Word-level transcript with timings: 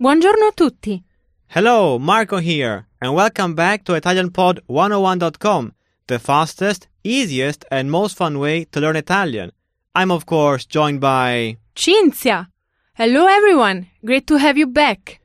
Buongiorno 0.00 0.46
a 0.46 0.52
tutti. 0.52 1.02
Hello, 1.48 1.98
Marco 1.98 2.36
here, 2.36 2.86
and 3.00 3.14
welcome 3.14 3.54
back 3.56 3.82
to 3.82 3.94
ItalianPod101.com, 3.94 5.72
the 6.06 6.20
fastest, 6.20 6.86
easiest, 7.02 7.64
and 7.72 7.90
most 7.90 8.16
fun 8.16 8.38
way 8.38 8.64
to 8.66 8.78
learn 8.78 8.94
Italian. 8.94 9.50
I'm, 9.96 10.12
of 10.12 10.24
course, 10.24 10.66
joined 10.66 11.00
by. 11.00 11.56
Cinzia. 11.74 12.46
Hello 12.94 13.26
everyone. 13.26 13.88
Great 14.04 14.28
to 14.28 14.36
have 14.36 14.56
you 14.56 14.68
back. 14.68 15.18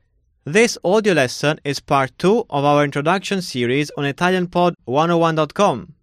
This 0.44 0.76
audio 0.82 1.12
lesson 1.12 1.60
is 1.62 1.78
part 1.78 2.10
2 2.18 2.46
of 2.50 2.64
our 2.64 2.82
introduction 2.82 3.42
series 3.42 3.92
on 3.96 4.02
ItalianPod101.com. 4.06 5.94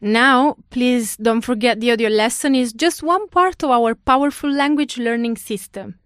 Now, 0.00 0.58
please 0.70 1.16
don't 1.16 1.40
forget 1.40 1.80
the 1.80 1.90
audio 1.90 2.08
lesson 2.08 2.54
is 2.54 2.72
just 2.72 3.02
one 3.02 3.26
part 3.30 3.64
of 3.64 3.70
our 3.70 3.96
powerful 3.96 4.48
language 4.48 4.96
learning 4.96 5.38
system. 5.38 5.98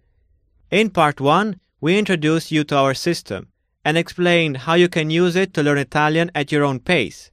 In 0.71 0.89
part 0.89 1.21
1, 1.21 1.59
we 1.79 1.97
introduced 1.97 2.51
you 2.51 2.63
to 2.63 2.75
our 2.75 2.93
system 2.93 3.47
and 3.85 3.97
explained 3.97 4.57
how 4.57 4.73
you 4.73 4.89
can 4.89 5.09
use 5.09 5.35
it 5.35 5.53
to 5.53 5.63
learn 5.63 5.77
Italian 5.77 6.31
at 6.33 6.51
your 6.51 6.63
own 6.63 6.79
pace. 6.79 7.31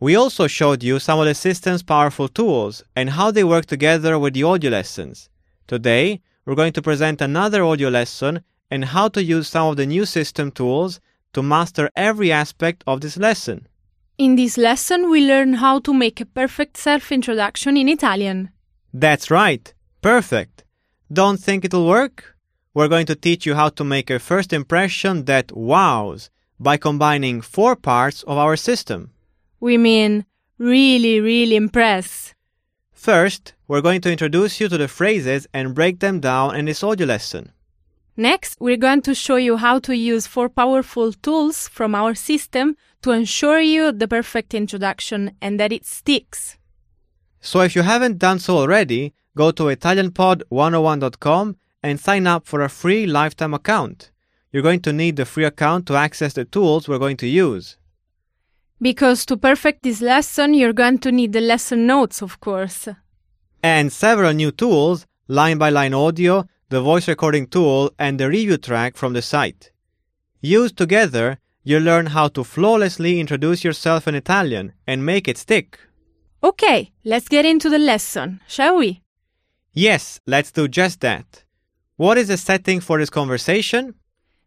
We 0.00 0.16
also 0.16 0.46
showed 0.46 0.82
you 0.82 0.98
some 0.98 1.20
of 1.20 1.26
the 1.26 1.34
system's 1.34 1.82
powerful 1.82 2.28
tools 2.28 2.82
and 2.96 3.10
how 3.10 3.30
they 3.30 3.44
work 3.44 3.66
together 3.66 4.18
with 4.18 4.34
the 4.34 4.42
audio 4.42 4.70
lessons. 4.70 5.30
Today, 5.66 6.20
we're 6.44 6.56
going 6.56 6.72
to 6.74 6.82
present 6.82 7.22
another 7.22 7.64
audio 7.64 7.88
lesson 7.88 8.42
and 8.70 8.84
how 8.84 9.08
to 9.08 9.22
use 9.22 9.48
some 9.48 9.68
of 9.68 9.76
the 9.76 9.86
new 9.86 10.04
system 10.04 10.50
tools 10.50 11.00
to 11.32 11.42
master 11.42 11.88
every 11.94 12.32
aspect 12.32 12.82
of 12.86 13.00
this 13.00 13.16
lesson. 13.16 13.66
In 14.18 14.36
this 14.36 14.58
lesson, 14.58 15.08
we 15.08 15.26
learn 15.26 15.54
how 15.54 15.78
to 15.80 15.94
make 15.94 16.20
a 16.20 16.26
perfect 16.26 16.76
self 16.76 17.10
introduction 17.10 17.76
in 17.76 17.88
Italian. 17.88 18.50
That's 18.92 19.30
right, 19.30 19.72
perfect. 20.02 20.64
Don't 21.12 21.40
think 21.40 21.64
it'll 21.64 21.86
work? 21.86 22.33
We're 22.74 22.88
going 22.88 23.06
to 23.06 23.14
teach 23.14 23.46
you 23.46 23.54
how 23.54 23.68
to 23.68 23.84
make 23.84 24.10
a 24.10 24.18
first 24.18 24.52
impression 24.52 25.26
that 25.26 25.56
wows 25.56 26.28
by 26.58 26.76
combining 26.76 27.40
four 27.40 27.76
parts 27.76 28.24
of 28.24 28.36
our 28.36 28.56
system. 28.56 29.12
We 29.60 29.78
mean 29.78 30.26
really, 30.58 31.20
really 31.20 31.54
impress. 31.54 32.34
First, 32.92 33.54
we're 33.68 33.80
going 33.80 34.00
to 34.00 34.10
introduce 34.10 34.58
you 34.60 34.68
to 34.68 34.76
the 34.76 34.88
phrases 34.88 35.46
and 35.54 35.72
break 35.72 36.00
them 36.00 36.18
down 36.18 36.56
in 36.56 36.64
this 36.64 36.82
audio 36.82 37.06
lesson. 37.06 37.52
Next, 38.16 38.56
we're 38.60 38.76
going 38.76 39.02
to 39.02 39.14
show 39.14 39.36
you 39.36 39.56
how 39.56 39.78
to 39.80 39.96
use 39.96 40.26
four 40.26 40.48
powerful 40.48 41.12
tools 41.12 41.68
from 41.68 41.94
our 41.94 42.16
system 42.16 42.76
to 43.02 43.12
ensure 43.12 43.60
you 43.60 43.92
the 43.92 44.08
perfect 44.08 44.52
introduction 44.52 45.36
and 45.40 45.60
that 45.60 45.70
it 45.72 45.86
sticks. 45.86 46.58
So 47.40 47.60
if 47.60 47.76
you 47.76 47.82
haven't 47.82 48.18
done 48.18 48.40
so 48.40 48.56
already, 48.56 49.14
go 49.36 49.52
to 49.52 49.64
ItalianPod101.com 49.64 51.56
and 51.84 52.00
sign 52.00 52.26
up 52.26 52.46
for 52.46 52.62
a 52.62 52.70
free 52.70 53.06
lifetime 53.06 53.52
account. 53.52 54.10
You're 54.50 54.62
going 54.62 54.80
to 54.80 54.92
need 54.92 55.16
the 55.16 55.26
free 55.26 55.44
account 55.44 55.86
to 55.86 55.96
access 55.96 56.32
the 56.32 56.46
tools 56.46 56.88
we're 56.88 56.98
going 56.98 57.18
to 57.18 57.26
use. 57.26 57.76
Because 58.80 59.26
to 59.26 59.36
perfect 59.36 59.82
this 59.82 60.00
lesson, 60.00 60.54
you're 60.54 60.72
going 60.72 60.98
to 61.00 61.12
need 61.12 61.34
the 61.34 61.42
lesson 61.42 61.86
notes, 61.86 62.22
of 62.22 62.40
course. 62.40 62.88
And 63.62 63.92
several 63.92 64.32
new 64.32 64.50
tools, 64.50 65.06
line 65.28 65.58
by 65.58 65.68
line 65.68 65.92
audio, 65.92 66.46
the 66.70 66.80
voice 66.80 67.06
recording 67.06 67.46
tool, 67.46 67.92
and 67.98 68.18
the 68.18 68.30
review 68.30 68.56
track 68.56 68.96
from 68.96 69.12
the 69.12 69.22
site. 69.22 69.70
Used 70.40 70.78
together, 70.78 71.38
you'll 71.64 71.82
learn 71.82 72.06
how 72.06 72.28
to 72.28 72.44
flawlessly 72.44 73.20
introduce 73.20 73.62
yourself 73.62 74.08
in 74.08 74.14
Italian 74.14 74.72
and 74.86 75.04
make 75.04 75.28
it 75.28 75.36
stick. 75.36 75.78
Okay, 76.42 76.92
let's 77.04 77.28
get 77.28 77.44
into 77.44 77.68
the 77.68 77.78
lesson, 77.78 78.40
shall 78.48 78.76
we? 78.76 79.02
Yes, 79.74 80.20
let's 80.26 80.50
do 80.50 80.66
just 80.66 81.00
that. 81.00 81.43
What 81.96 82.18
is 82.18 82.26
the 82.26 82.36
setting 82.36 82.80
for 82.80 82.98
this 82.98 83.08
conversation? 83.08 83.94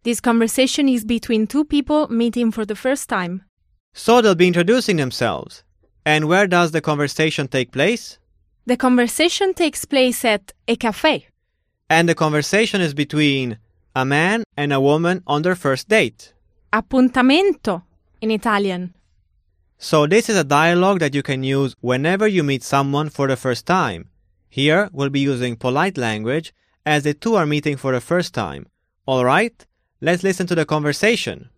This 0.04 0.20
conversation 0.20 0.90
is 0.90 1.06
between 1.06 1.48
two 1.48 1.64
people 1.64 2.10
meeting 2.10 2.52
for 2.52 2.66
the 2.66 2.76
first 2.76 3.08
time. 3.08 3.44
So 3.94 4.22
they'll 4.22 4.36
be 4.36 4.48
introducing 4.48 4.98
themselves. 4.98 5.64
And 6.06 6.28
where 6.28 6.46
does 6.46 6.72
the 6.72 6.82
conversation 6.82 7.48
take 7.48 7.72
place? 7.72 8.20
The 8.66 8.76
conversation 8.76 9.54
takes 9.54 9.86
place 9.86 10.26
at 10.26 10.52
a 10.68 10.76
cafe. 10.76 11.28
And 11.90 12.10
the 12.10 12.16
conversation 12.16 12.82
is 12.82 12.94
between 12.94 13.60
a 13.96 14.04
man 14.04 14.44
and 14.58 14.74
a 14.74 14.82
woman 14.82 15.24
on 15.26 15.44
their 15.44 15.56
first 15.56 15.88
date. 15.88 16.34
Appuntamento 16.74 17.84
in 18.20 18.30
Italian. 18.30 18.94
So 19.78 20.06
this 20.06 20.28
is 20.28 20.36
a 20.36 20.44
dialogue 20.44 21.00
that 21.00 21.16
you 21.16 21.24
can 21.24 21.44
use 21.44 21.78
whenever 21.80 22.28
you 22.28 22.44
meet 22.44 22.64
someone 22.64 23.10
for 23.10 23.26
the 23.28 23.38
first 23.38 23.66
time. 23.66 24.10
Here 24.50 24.90
we'll 24.92 25.10
be 25.10 25.22
using 25.22 25.56
polite 25.56 25.98
language 25.98 26.54
as 26.88 27.04
the 27.04 27.14
two 27.14 27.36
are 27.36 27.46
meeting 27.46 27.76
for 27.76 27.92
the 27.92 28.00
first 28.00 28.34
time. 28.34 28.66
Alright, 29.06 29.68
let's 30.00 30.24
listen 30.24 30.48
to 30.48 30.56
the 30.56 30.66
conversation. 30.66 31.50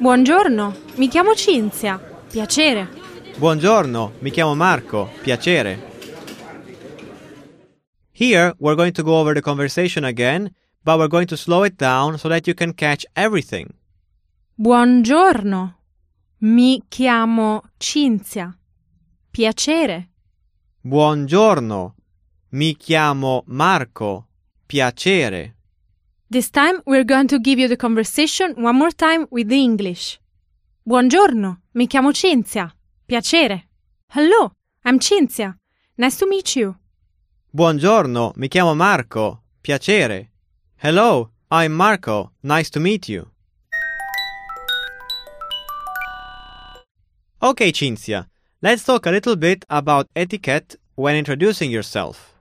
Buongiorno, 0.00 0.74
mi 0.96 1.08
chiamo 1.08 1.34
Cinzia. 1.34 1.98
Piacere. 2.28 2.88
Buongiorno, 3.38 4.14
mi 4.18 4.30
chiamo 4.30 4.56
Marco. 4.56 5.08
Piacere. 5.22 5.92
Here, 8.10 8.52
we're 8.58 8.74
going 8.74 8.92
to 8.92 9.02
go 9.04 9.20
over 9.20 9.34
the 9.34 9.40
conversation 9.40 10.04
again, 10.04 10.50
but 10.82 10.98
we're 10.98 11.08
going 11.08 11.28
to 11.28 11.36
slow 11.36 11.62
it 11.62 11.76
down 11.76 12.18
so 12.18 12.28
that 12.28 12.48
you 12.48 12.54
can 12.54 12.72
catch 12.74 13.06
everything. 13.14 13.72
Buongiorno, 14.56 15.74
mi 16.40 16.82
chiamo 16.88 17.62
Cinzia. 17.78 18.56
Piacere. 19.34 20.10
Buongiorno, 20.80 21.96
mi 22.50 22.76
chiamo 22.76 23.42
Marco. 23.48 24.28
Piacere. 24.64 25.56
This 26.30 26.50
time 26.50 26.80
we're 26.86 27.04
going 27.04 27.26
to 27.26 27.40
give 27.40 27.58
you 27.60 27.66
the 27.66 27.74
conversation 27.74 28.54
one 28.56 28.78
more 28.78 28.92
time 28.92 29.26
with 29.32 29.48
the 29.48 29.56
English. 29.56 30.20
Buongiorno, 30.84 31.62
mi 31.72 31.88
chiamo 31.88 32.12
Cinzia. 32.12 32.72
Piacere. 33.04 33.70
Hello, 34.14 34.52
I'm 34.84 35.00
Cinzia. 35.00 35.58
Nice 35.96 36.16
to 36.16 36.28
meet 36.28 36.54
you. 36.54 36.76
Buongiorno, 37.50 38.34
mi 38.36 38.46
chiamo 38.46 38.76
Marco. 38.76 39.42
Piacere. 39.60 40.30
Hello, 40.76 41.32
I'm 41.50 41.72
Marco. 41.72 42.34
Nice 42.42 42.70
to 42.70 42.78
meet 42.78 43.08
you. 43.08 43.28
Okay, 47.40 47.72
Cinzia, 47.72 48.28
let's 48.64 48.82
talk 48.82 49.04
a 49.04 49.10
little 49.10 49.36
bit 49.36 49.62
about 49.68 50.08
etiquette 50.16 50.76
when 50.94 51.14
introducing 51.16 51.70
yourself. 51.70 52.32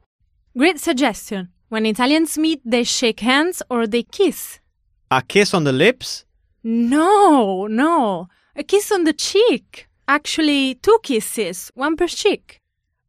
Great 0.58 0.80
suggestion. 0.80 1.50
When 1.68 1.86
Italians 1.86 2.38
meet, 2.38 2.62
they 2.64 2.86
shake 2.86 3.20
hands 3.20 3.62
or 3.70 3.86
they 3.86 4.04
kiss. 4.04 4.60
A 5.12 5.22
kiss 5.22 5.54
on 5.54 5.66
the 5.66 5.74
lips? 5.74 6.24
No, 6.64 7.68
no. 7.68 8.30
A 8.56 8.64
kiss 8.64 8.90
on 8.90 9.04
the 9.04 9.12
cheek. 9.12 9.90
Actually, 10.08 10.76
two 10.76 10.98
kisses, 11.04 11.72
one 11.76 11.98
per 11.98 12.08
cheek. 12.08 12.62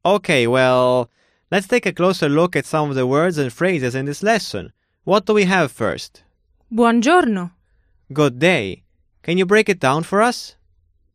Okay, 0.05 0.49
well, 0.49 1.09
let's 1.53 1.69
take 1.69 1.87
a 1.87 1.93
closer 1.93 2.29
look 2.29 2.57
at 2.57 2.67
some 2.67 2.91
of 2.91 2.97
the 2.97 3.07
words 3.07 3.39
and 3.39 3.53
phrases 3.53 3.95
in 3.95 4.07
this 4.07 4.25
lesson. 4.25 4.73
What 5.05 5.27
do 5.27 5.35
we 5.35 5.45
have 5.45 5.71
first? 5.71 6.25
Buongiorno. 6.73 7.53
Good 8.13 8.41
day. 8.41 8.83
Can 9.23 9.39
you 9.39 9.47
break 9.47 9.69
it 9.69 9.79
down 9.79 10.03
for 10.03 10.21
us? 10.21 10.57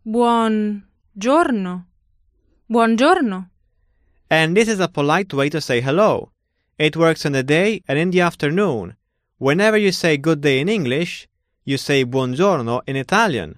Buongiorno. 0.08 1.89
Buongiorno. 2.69 3.50
And 4.30 4.56
this 4.56 4.68
is 4.68 4.80
a 4.80 4.88
polite 4.88 5.33
way 5.33 5.50
to 5.50 5.60
say 5.60 5.81
hello. 5.81 6.30
It 6.77 6.95
works 6.95 7.25
in 7.25 7.31
the 7.31 7.42
day 7.42 7.81
and 7.88 7.98
in 7.98 8.12
the 8.12 8.21
afternoon. 8.21 8.95
Whenever 9.39 9.75
you 9.75 9.92
say 9.92 10.18
good 10.18 10.42
day 10.42 10.60
in 10.60 10.69
English, 10.69 11.27
you 11.66 11.77
say 11.77 12.06
buongiorno 12.06 12.81
in 12.86 12.95
Italian. 12.95 13.57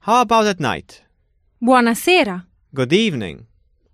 How 0.00 0.20
about 0.20 0.46
at 0.46 0.60
night? 0.60 1.02
Buonasera. 1.62 2.44
Good 2.74 2.92
evening. 2.92 3.46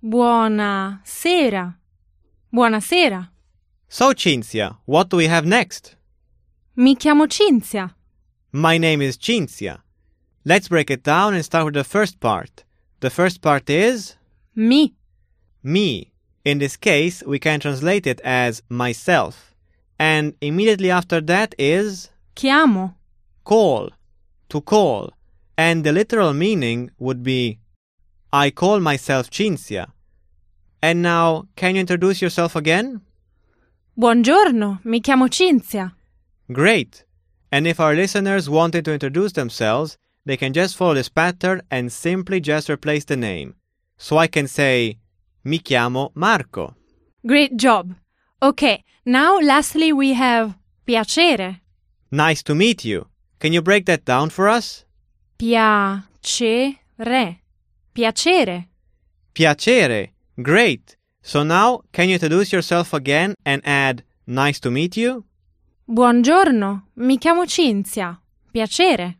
Buonasera. 0.03 1.77
Buonasera. 2.53 3.29
So, 3.89 4.13
Cinzia, 4.15 4.79
what 4.85 5.11
do 5.11 5.17
we 5.17 5.29
have 5.29 5.47
next? 5.47 5.95
Mi 6.75 6.97
chiamo 6.97 7.29
Cinzia. 7.29 7.95
My 8.51 8.79
name 8.79 9.01
is 9.01 9.17
Cinzia. 9.17 9.79
Let's 10.45 10.69
break 10.69 10.91
it 10.91 11.05
down 11.05 11.35
and 11.35 11.45
start 11.45 11.67
with 11.67 11.75
the 11.75 11.85
first 11.85 12.19
part. 12.19 12.65
The 12.99 13.11
first 13.11 13.41
part 13.41 13.71
is 13.71 14.17
Mi. 14.57 14.95
me. 15.63 16.13
In 16.43 16.59
this 16.59 16.77
case, 16.77 17.23
we 17.27 17.39
can 17.39 17.61
translate 17.61 18.07
it 18.07 18.21
as 18.23 18.63
myself. 18.71 19.55
And 19.99 20.35
immediately 20.41 20.91
after 20.91 21.21
that 21.23 21.55
is 21.59 22.09
Chiamo. 22.35 22.95
call, 23.45 23.91
to 24.49 24.61
call. 24.63 25.13
And 25.59 25.85
the 25.85 25.93
literal 25.93 26.33
meaning 26.33 26.91
would 26.99 27.23
be 27.23 27.59
I 28.33 28.51
call 28.51 28.81
myself 28.81 29.31
Cinzia. 29.31 29.93
And 30.81 31.03
now, 31.03 31.49
can 31.57 31.75
you 31.75 31.81
introduce 31.81 32.23
yourself 32.23 32.57
again? 32.57 33.03
Buongiorno, 33.99 34.81
mi 34.85 35.01
chiamo 35.01 35.29
Cinzia. 35.29 35.93
Great. 36.51 37.05
And 37.53 37.67
if 37.67 37.79
our 37.79 37.95
listeners 37.95 38.49
wanted 38.49 38.85
to 38.87 38.93
introduce 38.93 39.33
themselves, 39.33 39.97
they 40.25 40.37
can 40.37 40.53
just 40.53 40.77
follow 40.77 40.95
this 40.95 41.09
pattern 41.09 41.63
and 41.71 41.93
simply 41.93 42.41
just 42.41 42.71
replace 42.71 43.05
the 43.05 43.17
name. 43.17 43.55
So 43.99 44.19
I 44.19 44.29
can 44.29 44.47
say, 44.47 44.99
Mi 45.45 45.59
chiamo 45.61 46.11
Marco. 46.15 46.75
Great 47.25 47.57
job. 47.57 47.95
Okay, 48.43 48.83
now 49.05 49.39
lastly 49.41 49.93
we 49.93 50.13
have 50.15 50.55
piacere. 50.87 51.61
Nice 52.11 52.43
to 52.45 52.55
meet 52.55 52.85
you. 52.85 53.07
Can 53.39 53.53
you 53.53 53.63
break 53.63 53.87
that 53.87 54.05
down 54.05 54.31
for 54.31 54.49
us? 54.49 54.85
Piacere. 55.39 56.79
Piacere. 57.95 58.69
Piacere. 59.35 60.11
Great. 60.43 60.97
So 61.23 61.43
now, 61.43 61.83
can 61.93 62.09
you 62.09 62.15
introduce 62.15 62.53
yourself 62.53 62.93
again 62.93 63.35
and 63.45 63.63
add 63.65 64.03
nice 64.27 64.61
to 64.61 64.71
meet 64.71 64.97
you? 64.97 65.25
Buongiorno, 65.89 66.83
mi 66.97 67.19
chiamo 67.19 67.47
Cinzia. 67.47 68.21
Piacere. 68.53 69.17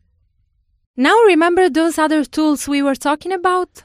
Now 0.97 1.23
remember 1.27 1.69
those 1.71 1.99
other 1.99 2.25
tools 2.25 2.67
we 2.67 2.83
were 2.83 2.97
talking 2.97 3.33
about? 3.33 3.85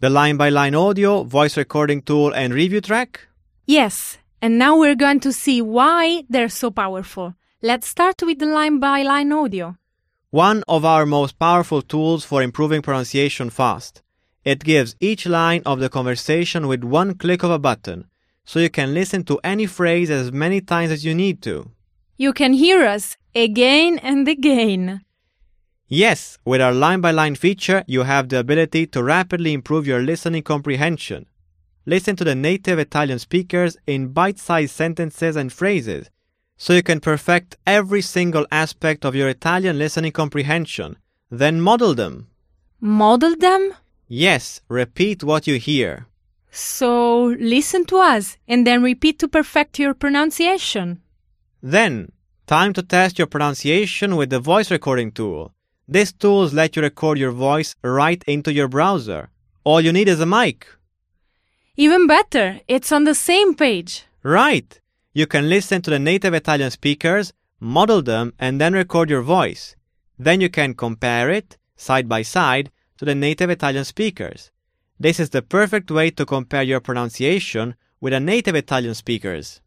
The 0.00 0.10
line 0.10 0.36
by 0.36 0.48
line 0.48 0.76
audio, 0.76 1.24
voice 1.24 1.56
recording 1.56 2.02
tool, 2.02 2.32
and 2.32 2.54
review 2.54 2.80
track? 2.80 3.26
Yes, 3.66 4.18
and 4.40 4.56
now 4.56 4.78
we're 4.78 4.94
going 4.94 5.18
to 5.18 5.32
see 5.32 5.60
why 5.60 6.22
they're 6.30 6.48
so 6.48 6.70
powerful. 6.70 7.34
Let's 7.62 7.88
start 7.88 8.22
with 8.22 8.38
the 8.38 8.46
line 8.46 8.78
by 8.78 9.02
line 9.02 9.32
audio. 9.32 9.76
One 10.30 10.62
of 10.68 10.84
our 10.84 11.04
most 11.04 11.36
powerful 11.40 11.82
tools 11.82 12.24
for 12.24 12.44
improving 12.44 12.80
pronunciation 12.80 13.50
fast. 13.50 14.02
It 14.44 14.62
gives 14.62 14.94
each 15.00 15.26
line 15.26 15.62
of 15.66 15.80
the 15.80 15.88
conversation 15.88 16.68
with 16.68 16.84
one 16.84 17.14
click 17.14 17.42
of 17.42 17.50
a 17.50 17.58
button, 17.58 18.04
so 18.44 18.60
you 18.60 18.70
can 18.70 18.94
listen 18.94 19.24
to 19.24 19.40
any 19.42 19.66
phrase 19.66 20.10
as 20.10 20.30
many 20.30 20.60
times 20.60 20.92
as 20.92 21.04
you 21.04 21.12
need 21.12 21.42
to. 21.42 21.72
You 22.16 22.32
can 22.32 22.52
hear 22.52 22.84
us 22.84 23.16
again 23.34 23.98
and 23.98 24.28
again. 24.28 25.00
Yes, 25.90 26.36
with 26.44 26.60
our 26.60 26.72
line 26.72 27.00
by 27.00 27.12
line 27.12 27.34
feature, 27.34 27.82
you 27.86 28.02
have 28.02 28.28
the 28.28 28.38
ability 28.38 28.86
to 28.88 29.02
rapidly 29.02 29.54
improve 29.54 29.86
your 29.86 30.02
listening 30.02 30.42
comprehension. 30.42 31.24
Listen 31.86 32.14
to 32.16 32.24
the 32.24 32.34
native 32.34 32.78
Italian 32.78 33.18
speakers 33.18 33.78
in 33.86 34.08
bite 34.08 34.38
sized 34.38 34.74
sentences 34.74 35.34
and 35.34 35.50
phrases, 35.50 36.10
so 36.58 36.74
you 36.74 36.82
can 36.82 37.00
perfect 37.00 37.56
every 37.66 38.02
single 38.02 38.46
aspect 38.52 39.06
of 39.06 39.14
your 39.14 39.30
Italian 39.30 39.78
listening 39.78 40.12
comprehension. 40.12 40.98
Then 41.30 41.62
model 41.62 41.94
them. 41.94 42.28
Model 42.80 43.34
them? 43.36 43.72
Yes, 44.06 44.60
repeat 44.68 45.24
what 45.24 45.46
you 45.46 45.58
hear. 45.58 46.06
So 46.50 47.34
listen 47.40 47.86
to 47.86 47.96
us 47.96 48.36
and 48.46 48.66
then 48.66 48.82
repeat 48.82 49.18
to 49.20 49.28
perfect 49.28 49.78
your 49.78 49.94
pronunciation. 49.94 51.00
Then, 51.62 52.12
time 52.46 52.74
to 52.74 52.82
test 52.82 53.18
your 53.18 53.26
pronunciation 53.26 54.16
with 54.16 54.28
the 54.28 54.40
voice 54.40 54.70
recording 54.70 55.12
tool. 55.12 55.54
These 55.90 56.12
tools 56.12 56.52
let 56.52 56.76
you 56.76 56.82
record 56.82 57.18
your 57.18 57.30
voice 57.32 57.74
right 57.82 58.22
into 58.26 58.52
your 58.52 58.68
browser. 58.68 59.30
All 59.64 59.80
you 59.80 59.90
need 59.90 60.06
is 60.08 60.20
a 60.20 60.26
mic. 60.26 60.66
Even 61.76 62.06
better, 62.06 62.60
it's 62.68 62.92
on 62.92 63.04
the 63.04 63.14
same 63.14 63.54
page. 63.54 64.04
Right. 64.22 64.78
You 65.14 65.26
can 65.26 65.48
listen 65.48 65.80
to 65.82 65.90
the 65.90 65.98
native 65.98 66.34
Italian 66.34 66.70
speakers, 66.70 67.32
model 67.58 68.02
them, 68.02 68.34
and 68.38 68.60
then 68.60 68.74
record 68.74 69.08
your 69.08 69.22
voice. 69.22 69.76
Then 70.18 70.42
you 70.42 70.50
can 70.50 70.74
compare 70.74 71.30
it, 71.30 71.56
side 71.76 72.06
by 72.06 72.20
side, 72.20 72.70
to 72.98 73.06
the 73.06 73.14
native 73.14 73.48
Italian 73.48 73.84
speakers. 73.84 74.50
This 75.00 75.18
is 75.18 75.30
the 75.30 75.40
perfect 75.40 75.90
way 75.90 76.10
to 76.10 76.26
compare 76.26 76.64
your 76.64 76.80
pronunciation 76.80 77.76
with 78.00 78.12
the 78.12 78.20
native 78.20 78.56
Italian 78.56 78.94
speakers. 78.94 79.62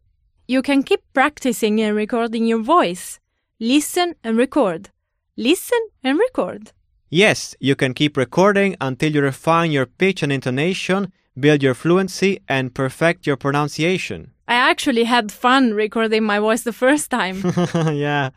You 0.46 0.62
can 0.62 0.84
keep 0.84 1.00
practicing 1.14 1.80
and 1.80 1.96
recording 1.96 2.46
your 2.46 2.62
voice. 2.62 3.18
Listen 3.58 4.14
and 4.22 4.36
record. 4.36 4.90
Listen 5.36 5.78
and 6.04 6.18
record. 6.18 6.72
Yes, 7.08 7.54
you 7.60 7.74
can 7.74 7.94
keep 7.94 8.16
recording 8.16 8.76
until 8.80 9.12
you 9.12 9.22
refine 9.22 9.70
your 9.70 9.86
pitch 9.86 10.22
and 10.22 10.32
intonation, 10.32 11.12
build 11.38 11.62
your 11.62 11.74
fluency, 11.74 12.40
and 12.48 12.74
perfect 12.74 13.26
your 13.26 13.36
pronunciation. 13.36 14.32
I 14.48 14.54
actually 14.54 15.04
had 15.04 15.32
fun 15.32 15.72
recording 15.74 16.24
my 16.24 16.38
voice 16.38 16.62
the 16.62 16.72
first 16.72 17.10
time. 17.10 17.42
yeah. 17.74 18.30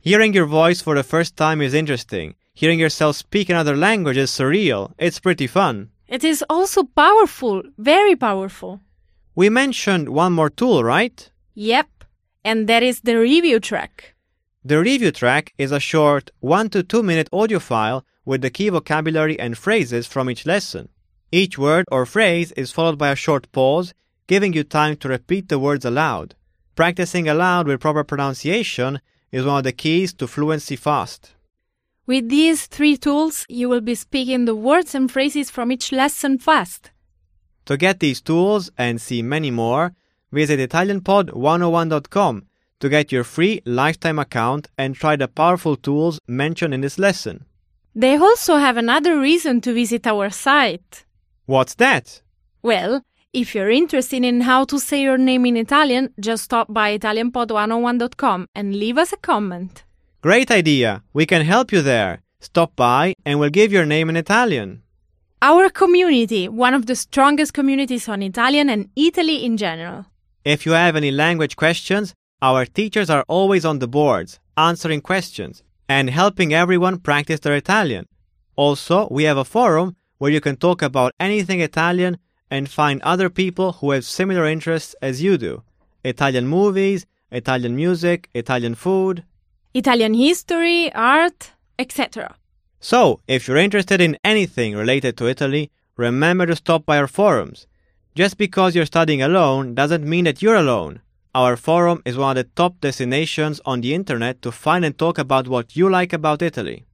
Hearing 0.00 0.34
your 0.34 0.46
voice 0.46 0.82
for 0.82 0.94
the 0.94 1.02
first 1.02 1.36
time 1.36 1.60
is 1.62 1.74
interesting. 1.74 2.34
Hearing 2.54 2.78
yourself 2.78 3.16
speak 3.16 3.48
another 3.48 3.76
language 3.76 4.16
is 4.16 4.30
surreal. 4.30 4.92
It's 4.98 5.20
pretty 5.20 5.46
fun. 5.46 5.90
it 6.08 6.22
is 6.22 6.44
also 6.48 6.84
powerful, 6.84 7.62
very 7.78 8.14
powerful. 8.14 8.80
We 9.34 9.48
mentioned 9.50 10.08
one 10.08 10.32
more 10.32 10.50
tool, 10.50 10.84
right? 10.84 11.30
Yep, 11.54 11.88
and 12.44 12.68
that 12.68 12.82
is 12.82 13.00
the 13.00 13.16
review 13.18 13.58
track. 13.60 14.14
The 14.68 14.80
review 14.80 15.12
track 15.12 15.54
is 15.58 15.70
a 15.70 15.78
short 15.78 16.32
1 16.40 16.70
to 16.70 16.82
2 16.82 17.00
minute 17.00 17.28
audio 17.32 17.60
file 17.60 18.04
with 18.24 18.42
the 18.42 18.50
key 18.50 18.68
vocabulary 18.68 19.38
and 19.38 19.56
phrases 19.56 20.08
from 20.08 20.28
each 20.28 20.44
lesson. 20.44 20.88
Each 21.30 21.56
word 21.56 21.84
or 21.88 22.04
phrase 22.04 22.50
is 22.56 22.72
followed 22.72 22.98
by 22.98 23.10
a 23.10 23.14
short 23.14 23.52
pause, 23.52 23.94
giving 24.26 24.54
you 24.54 24.64
time 24.64 24.96
to 24.96 25.08
repeat 25.08 25.48
the 25.48 25.60
words 25.60 25.84
aloud. 25.84 26.34
Practicing 26.74 27.28
aloud 27.28 27.68
with 27.68 27.80
proper 27.80 28.02
pronunciation 28.02 29.00
is 29.30 29.44
one 29.44 29.58
of 29.58 29.62
the 29.62 29.70
keys 29.70 30.12
to 30.14 30.26
fluency 30.26 30.74
fast. 30.74 31.36
With 32.04 32.28
these 32.28 32.66
three 32.66 32.96
tools, 32.96 33.46
you 33.48 33.68
will 33.68 33.80
be 33.80 33.94
speaking 33.94 34.46
the 34.46 34.56
words 34.56 34.96
and 34.96 35.08
phrases 35.08 35.48
from 35.48 35.70
each 35.70 35.92
lesson 35.92 36.38
fast. 36.38 36.90
To 37.66 37.76
get 37.76 38.00
these 38.00 38.20
tools 38.20 38.72
and 38.76 39.00
see 39.00 39.22
many 39.22 39.52
more, 39.52 39.94
visit 40.32 40.58
ItalianPod101.com 40.58 42.46
to 42.80 42.88
get 42.88 43.12
your 43.12 43.24
free 43.24 43.60
lifetime 43.64 44.18
account 44.18 44.68
and 44.76 44.94
try 44.94 45.16
the 45.16 45.28
powerful 45.28 45.76
tools 45.76 46.20
mentioned 46.28 46.74
in 46.74 46.80
this 46.80 46.98
lesson. 46.98 47.44
They 47.94 48.16
also 48.16 48.56
have 48.56 48.76
another 48.76 49.18
reason 49.18 49.60
to 49.62 49.72
visit 49.72 50.06
our 50.06 50.28
site. 50.30 51.04
What's 51.46 51.74
that? 51.76 52.20
Well, 52.62 53.02
if 53.32 53.54
you're 53.54 53.70
interested 53.70 54.24
in 54.24 54.42
how 54.42 54.64
to 54.64 54.78
say 54.78 55.02
your 55.02 55.18
name 55.18 55.46
in 55.46 55.56
Italian, 55.56 56.12
just 56.20 56.44
stop 56.44 56.72
by 56.72 56.98
ItalianPod101.com 56.98 58.48
and 58.54 58.76
leave 58.76 58.98
us 58.98 59.12
a 59.12 59.16
comment. 59.16 59.84
Great 60.20 60.50
idea! 60.50 61.02
We 61.12 61.26
can 61.26 61.42
help 61.42 61.72
you 61.72 61.82
there. 61.82 62.22
Stop 62.40 62.76
by 62.76 63.14
and 63.24 63.38
we'll 63.38 63.50
give 63.50 63.72
your 63.72 63.86
name 63.86 64.10
in 64.10 64.16
Italian. 64.16 64.82
Our 65.42 65.68
community, 65.68 66.48
one 66.48 66.74
of 66.74 66.86
the 66.86 66.96
strongest 66.96 67.52
communities 67.52 68.08
on 68.08 68.22
Italian 68.22 68.68
and 68.68 68.88
Italy 68.96 69.44
in 69.44 69.56
general. 69.56 70.06
If 70.44 70.64
you 70.64 70.72
have 70.72 70.96
any 70.96 71.10
language 71.10 71.56
questions, 71.56 72.14
our 72.42 72.66
teachers 72.66 73.08
are 73.08 73.24
always 73.28 73.64
on 73.64 73.78
the 73.78 73.88
boards, 73.88 74.38
answering 74.56 75.00
questions 75.00 75.62
and 75.88 76.10
helping 76.10 76.52
everyone 76.52 76.98
practice 76.98 77.40
their 77.40 77.54
Italian. 77.54 78.06
Also, 78.56 79.08
we 79.10 79.24
have 79.24 79.36
a 79.36 79.44
forum 79.44 79.96
where 80.18 80.30
you 80.30 80.40
can 80.40 80.56
talk 80.56 80.82
about 80.82 81.12
anything 81.20 81.60
Italian 81.60 82.18
and 82.50 82.68
find 82.68 83.00
other 83.02 83.28
people 83.28 83.72
who 83.72 83.90
have 83.90 84.04
similar 84.04 84.46
interests 84.46 84.94
as 85.02 85.22
you 85.22 85.36
do 85.36 85.62
Italian 86.04 86.46
movies, 86.46 87.06
Italian 87.30 87.74
music, 87.74 88.28
Italian 88.34 88.74
food. 88.74 89.24
Italian 89.74 90.14
history, 90.14 90.92
art, 90.94 91.52
etc. 91.78 92.36
So, 92.80 93.20
if 93.26 93.46
you're 93.46 93.56
interested 93.56 94.00
in 94.00 94.16
anything 94.24 94.76
related 94.76 95.16
to 95.16 95.26
Italy, 95.26 95.70
remember 95.96 96.46
to 96.46 96.56
stop 96.56 96.86
by 96.86 96.98
our 96.98 97.08
forums. 97.08 97.66
Just 98.14 98.38
because 98.38 98.74
you're 98.74 98.86
studying 98.86 99.22
alone 99.22 99.74
doesn't 99.74 100.04
mean 100.04 100.24
that 100.24 100.40
you're 100.40 100.54
alone. 100.54 101.00
Our 101.36 101.58
forum 101.58 102.00
is 102.06 102.16
one 102.16 102.30
of 102.30 102.36
the 102.36 102.50
top 102.56 102.80
destinations 102.80 103.60
on 103.66 103.82
the 103.82 103.92
internet 103.92 104.40
to 104.40 104.50
find 104.50 104.86
and 104.86 104.96
talk 104.96 105.18
about 105.18 105.48
what 105.48 105.76
you 105.76 105.90
like 105.90 106.14
about 106.14 106.40
Italy. 106.40 106.86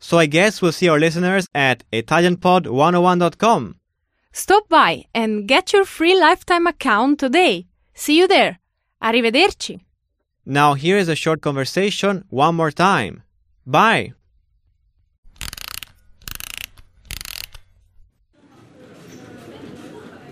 So 0.00 0.18
I 0.18 0.24
guess 0.24 0.62
we'll 0.62 0.72
see 0.72 0.88
our 0.88 0.98
listeners 0.98 1.46
at 1.54 1.84
ItalianPod101.com. 1.92 3.74
Stop 4.32 4.70
by 4.70 5.04
and 5.14 5.46
get 5.46 5.74
your 5.74 5.84
free 5.84 6.18
lifetime 6.18 6.66
account 6.66 7.18
today. 7.20 7.66
See 7.92 8.16
you 8.16 8.26
there. 8.26 8.58
Arrivederci. 9.02 9.80
Now 10.46 10.72
here 10.72 10.96
is 10.96 11.10
a 11.10 11.14
short 11.14 11.42
conversation 11.42 12.24
one 12.30 12.54
more 12.54 12.70
time. 12.70 13.22
Bye. 13.66 14.14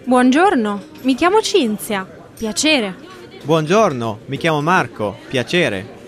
Buongiorno, 0.07 0.81
mi 1.03 1.15
chiamo 1.15 1.43
Cinzia. 1.43 2.07
Piacere. 2.39 3.12
Buongiorno, 3.45 4.21
mi 4.27 4.37
chiamo 4.37 4.61
Marco. 4.63 5.17
Piacere. 5.29 6.02